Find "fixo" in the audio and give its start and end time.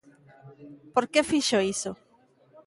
1.31-1.57